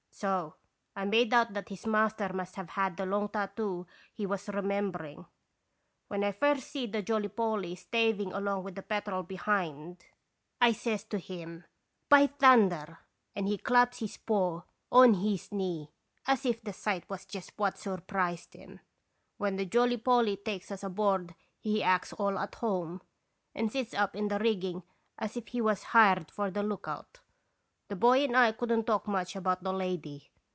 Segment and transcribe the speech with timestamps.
[0.13, 0.53] So
[0.95, 4.91] I made out that his master must have had the long tattoo he was remem
[4.91, 5.25] bering.
[6.09, 10.05] When 1 first see the Jolly Polly stav ing along with the Petrel behind,
[10.59, 11.39] I says to i86 & Gracious bisitation.
[11.39, 12.99] him:* By thunder!'
[13.35, 14.61] And he claps his paw
[14.91, 15.89] on his knee,
[16.27, 18.79] as if the sight was just what sur prised him.
[19.37, 23.01] When the Jolly Polly takes us aboard he acts all at home,
[23.55, 24.83] and sits up in the rigging
[25.17, 27.21] as if he was hired for the lookout.
[27.87, 30.29] The boy and I could n't talk much about the lady.